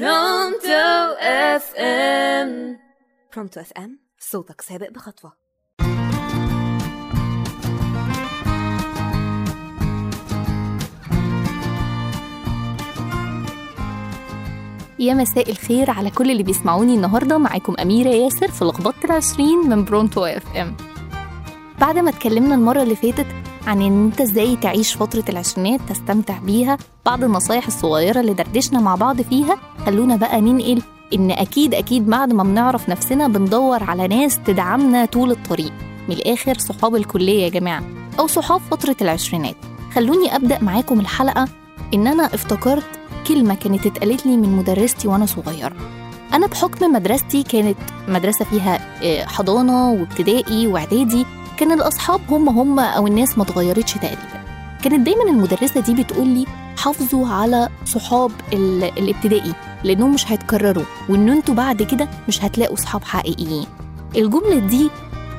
[0.00, 2.78] Pronto FM
[3.34, 5.32] Pronto FM صوتك سابق بخطوة.
[14.98, 17.38] يا مساء الخير على كل اللي بيسمعوني النهاردة.
[17.38, 20.76] معاكم أميرة ياسر في لخبطة العشرين من Pronto FM
[21.80, 23.26] بعد ما اتكلمنا المرة اللي فاتت
[23.66, 26.78] عن إن أنت إزاي تعيش فترة العشرينات تستمتع بيها.
[27.06, 29.56] بعض النصايح الصغيرة اللي دردشنا مع بعض فيها
[29.86, 30.82] خلونا بقى ننقل
[31.14, 35.72] إن أكيد أكيد بعد ما بنعرف نفسنا بندور على ناس تدعمنا طول الطريق.
[36.08, 37.82] من الآخر صحاب الكلية يا جماعة.
[38.18, 39.56] أو صحاب فترة العشرينات.
[39.94, 41.48] خلوني أبدأ معاكم الحلقة
[41.94, 42.86] إن أنا افتكرت
[43.28, 45.76] كلمة كانت اتقالت لي من مدرستي وأنا صغيرة.
[46.32, 51.26] أنا بحكم مدرستي كانت مدرسة فيها آه، حضانة وابتدائي وإعدادي.
[51.58, 54.44] كان الأصحاب هم هم أو الناس ما اتغيرتش تقريبا.
[54.84, 56.46] كانت دايما المدرسة دي بتقول لي
[56.78, 59.52] حافظوا على صحاب ال- الابتدائي
[59.84, 63.66] لأنهم مش هيتكرروا وإن أنتوا بعد كده مش هتلاقوا صحاب حقيقيين.
[64.16, 64.90] الجملة دي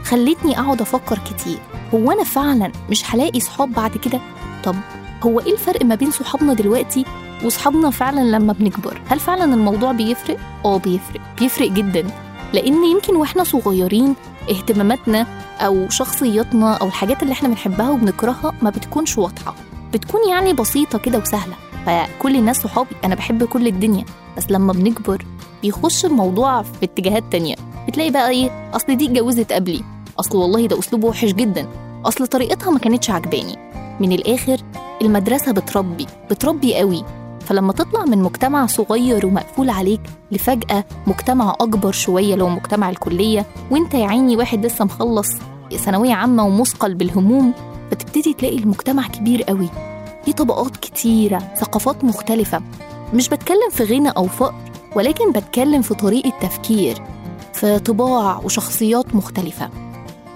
[0.04, 1.58] خلتني أقعد أفكر كتير.
[1.94, 4.20] هو أنا فعلا مش هلاقي صحاب بعد كده؟
[4.64, 4.76] طب
[5.24, 7.06] هو إيه الفرق ما بين صحابنا دلوقتي
[7.44, 11.22] وصحابنا فعلا لما بنكبر؟ هل فعلا الموضوع بيفرق؟ آه بيفرق.
[11.40, 12.08] بيفرق جدا.
[12.54, 14.16] لأن يمكن وإحنا صغيرين
[14.50, 15.28] اهتماماتنا
[15.60, 19.56] أو شخصياتنا أو الحاجات اللي إحنا بنحبها وبنكرهها ما بتكونش واضحة.
[19.94, 21.54] بتكون يعني بسيطة كده وسهلة.
[21.86, 24.06] فكل الناس صحابي أنا بحب كل الدنيا.
[24.38, 25.26] بس لما بنكبر
[25.62, 27.56] بيخش الموضوع في اتجاهات تانية.
[27.88, 29.82] بتلاقي بقى إيه؟ أصل دي اتجوزت قبلي.
[30.20, 31.68] أصل والله ده اسلوبه وحش جدا.
[32.06, 33.58] أصل طريقتها ما كانتش عجباني.
[34.00, 34.58] من الآخر
[35.02, 37.04] المدرسة بتربي بتربي قوي.
[37.46, 40.02] فلما تطلع من مجتمع صغير ومقفول عليك
[40.32, 45.28] لفجأة مجتمع أكبر شوية لو مجتمع الكلية وأنت يا عيني واحد لسه مخلص
[45.76, 47.54] ثانوية عامة ومثقل بالهموم
[47.92, 49.70] فتبتدي تلاقي المجتمع كبير قوي.
[50.26, 52.62] في طبقات كتيرة ثقافات مختلفة.
[53.14, 54.56] مش بتكلم في غنى أو فقر
[54.96, 57.02] ولكن بتكلم في طريقة تفكير
[57.54, 59.70] في طباع وشخصيات مختلفة.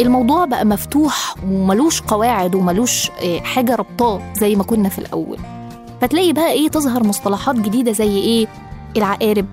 [0.02, 5.38] الموضوع بقى مفتوح وملوش قواعد وملوش آه، حاجة ربطاه زي ما كنا في الأول.
[6.02, 8.48] فتلاقي بقى إيه تظهر مصطلحات جديدة زي إيه
[8.98, 9.46] العقارب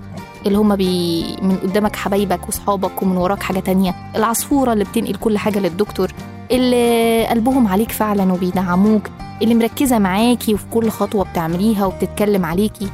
[0.47, 5.39] اللي هما بي من قدامك حبايبك وصحابك ومن وراك حاجة تانية العصفورة اللي بتنقل كل
[5.39, 6.12] حاجة للدكتور
[6.51, 9.09] اللي قلبهم عليك فعلا وبيدعموك
[9.43, 12.89] اللي مركزة معاكي وفي كل خطوة بتعمليها وبتتكلم عليكي.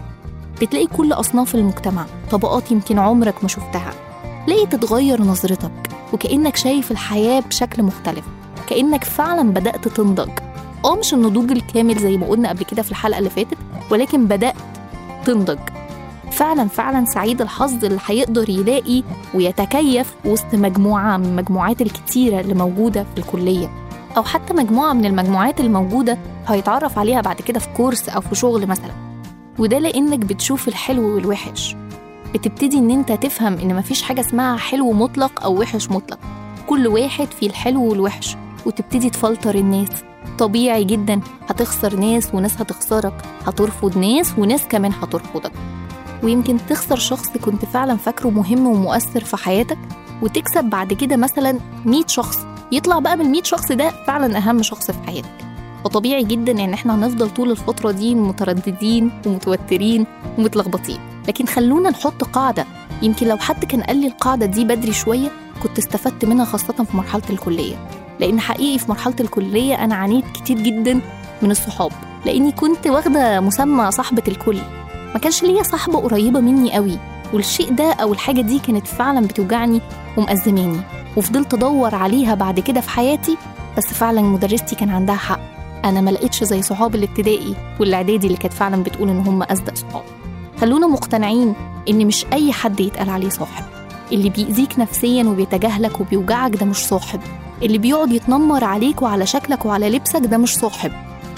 [0.61, 3.91] بتلاقي كل أصناف المجتمع طبقات يمكن عمرك ما شفتها.
[4.47, 5.71] تلاقي تتغير نظرتك
[6.13, 8.25] وكأنك شايف الحياة بشكل مختلف
[8.69, 10.31] كأنك فعلا بدأت تنضج.
[10.85, 13.59] آه مش النضوج الكامل زي ما قلنا قبل كده في الحلقة اللي فاتت
[13.91, 14.55] ولكن بدأت
[15.25, 15.59] تنضج.
[16.33, 19.03] فعلا فعلا سعيد الحظ اللي هيقدر يلاقي
[19.35, 23.71] ويتكيف وسط مجموعة من المجموعات الكتيرة اللي موجودة في الكلية.
[24.17, 28.67] أو حتى مجموعة من المجموعات الموجودة هيتعرف عليها بعد كده في كورس أو في شغل
[28.67, 28.93] مثلا.
[29.59, 31.77] وده لأنك بتشوف الحلو والوحش.
[32.35, 36.19] بتبتدي إن أنت تفهم إن مفيش حاجة اسمها حلو مطلق أو وحش مطلق.
[36.67, 38.37] كل واحد فيه الحلو والوحش.
[38.67, 39.89] وتبتدي تفلتر الناس.
[40.39, 41.21] طبيعي جدا.
[41.49, 43.15] هتخسر ناس وناس هتخسرك.
[43.47, 45.53] هترفض ناس وناس كمان هترفضك.
[46.23, 49.79] ويمكن تخسر شخص كنت فعلا فاكره مهم ومؤثر في حياتك
[50.23, 52.39] وتكسب بعد كده مثلا 100 شخص.
[52.73, 55.31] يطلع بقى من 100 شخص ده فعلا أهم شخص في حياتك.
[55.85, 60.07] فطبيعي جدا إن إحنا هنفضل طول الفترة دي مترددين ومتوترين
[60.39, 60.99] ومتلخبطين.
[61.29, 62.67] لكن خلونا نحط قاعدة.
[63.03, 65.29] يمكن لو حد كان قال لي القاعدة دي بدري شوية
[65.63, 67.77] كنت استفدت منها خاصة في مرحلة الكلية.
[68.23, 71.01] لأن حقيقي في مرحلة الكلية أنا عانيت كتير جدا
[71.43, 71.93] من الصحاب
[72.27, 74.59] لأني كنت واخدة مسمى صاحبة الكل.
[75.15, 76.99] ما كانش ليا صاحبة قريبة مني قوي
[77.33, 79.81] والشيء ده أو الحاجة دي كانت فعلا بتوجعني
[80.17, 80.81] ومأزماني.
[81.17, 83.37] وفضلت أدور عليها بعد كده في حياتي
[83.79, 85.41] بس فعلا مدرستي كان عندها حق.
[85.85, 90.03] أنا ما لقيتش زي صحاب الابتدائي والإعدادي اللي كانت فعلا بتقول إن هم أصدق صحاب.
[90.61, 91.55] خلونا مقتنعين
[91.89, 93.65] إن مش أي حد يتقال عليه صاحب.
[94.13, 97.21] اللي بيأذيك نفسيا وبيتجاهلك وبيوجعك ده مش صاحب.
[97.63, 100.93] اللي بيقعد يتنمر عليك وعلى شكلك وعلى لبسك ده مش صاحب.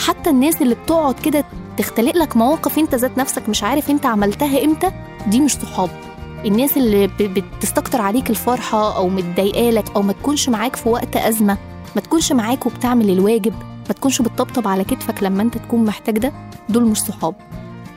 [0.07, 1.45] حتى الناس اللي بتقعد كده
[1.79, 4.91] تختلق لك مواقف انت ذات نفسك مش عارف انت عملتها إمتى
[5.27, 5.91] دي مش صحاب.
[6.45, 11.59] الناس اللي بتستكتر عليك الفرحة أو متضايقالك أو ما تكونش معاك في وقت أزمة
[11.97, 13.55] ما تكونش معاك وبتعمل الواجب
[13.89, 16.33] ما تكونش بتطبطب على كتفك لما انت تكون محتاج ده
[16.69, 17.35] دول مش صحاب.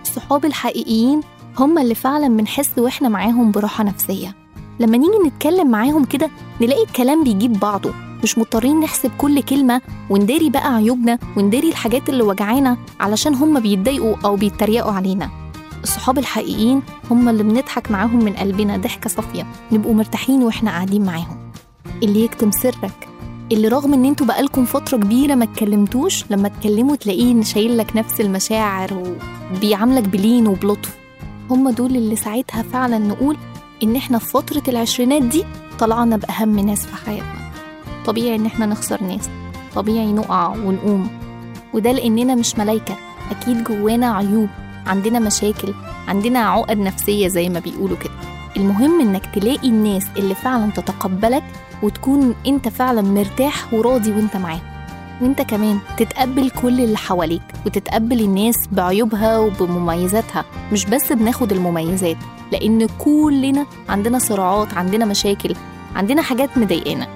[0.02, 1.22] الصحاب الحقيقيين
[1.60, 4.36] هم اللي فعلا بنحس وإحنا معاهم براحة نفسية.
[4.80, 6.30] لما نيجي نتكلم معاهم كده
[6.62, 7.94] نلاقي الكلام بيجيب بعضه.
[8.24, 14.16] مش مضطرين نحسب كل كلمة ونداري بقى عيوبنا ونداري الحاجات اللي وجعانا علشان هم بيتضايقوا
[14.26, 15.30] أو بيتريقوا علينا.
[15.84, 16.82] الصحاب الحقيقيين
[17.12, 19.46] هم اللي بنضحك معاهم من قلبنا ضحكة صافية.
[19.72, 21.52] نبقوا مرتاحين وإحنا قاعدين معاهم.
[22.04, 23.08] اللي يكتم سرك.
[23.52, 28.22] اللي رغم إن أنتوا بقالكم فترة كبيرة ما اتكلمتوش لما تكلموا تلاقيه شايل لك نفس
[28.22, 29.14] المشاعر
[29.56, 30.96] وبيعاملك بلين وبلطف
[31.50, 33.38] هم دول اللي ساعتها فعلا نقول
[33.84, 35.44] إن إحنا في فترة العشرينات دي
[35.80, 37.37] طلعنا بأهم ناس في حياتنا.
[38.08, 39.30] طبيعي إن إحنا نخسر ناس.
[39.76, 41.10] طبيعي نقع ونقوم.
[41.74, 42.96] وده لأننا مش ملايكة.
[43.32, 44.50] أكيد جوانا عيوب.
[44.88, 45.74] عندنا مشاكل.
[46.08, 48.14] عندنا عقد نفسية زي ما بيقولوا كده.
[48.58, 51.44] المهم إنك تلاقي الناس اللي فعلا تتقبلك
[51.84, 54.62] وتكون أنت فعلا مرتاح وراضي وأنت معاهم.
[55.22, 60.46] وأنت كمان تتقبل كل اللي حواليك وتتقبل الناس بعيوبها وبمميزاتها.
[60.72, 62.18] مش بس بناخد المميزات
[62.52, 65.56] لأن كلنا عندنا صراعات عندنا مشاكل
[65.96, 67.08] عندنا حاجات مضايقانا.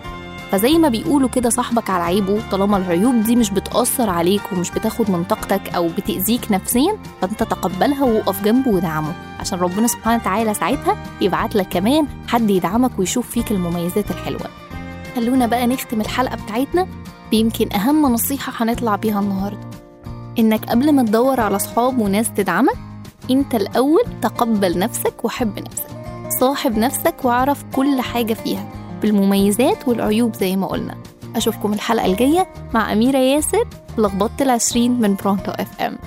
[0.52, 5.12] فزي ما بيقولوا كده صاحبك على عيبه طالما العيوب دي مش بتأثر عليك ومش بتاخد
[5.12, 9.14] من طاقتك أو بتأذيك نفسيا فأنت تقبلها ووقف جنبه ودعمه.
[9.40, 14.46] عشان ربنا سبحانه وتعالى ساعتها يبعت لك كمان حد يدعمك ويشوف فيك المميزات الحلوة.
[15.16, 16.88] خلونا بقى نختم الحلقة بتاعتنا
[17.32, 19.70] بيمكن أهم نصيحة هنطلع بيها النهاردة.
[20.40, 22.78] إنك قبل ما تدور على صحاب وناس تدعمك
[23.32, 25.88] أنت الأول تقبل نفسك وحب نفسك.
[26.40, 28.81] صاحب نفسك واعرف كل حاجة فيها.
[29.02, 30.96] بالمميزات والعيوب زي ما قلنا.
[31.36, 33.68] أشوفكم الحلقة الجاية مع أميرة ياسر
[33.98, 35.98] لخبطة العشرين من برونتو اف ام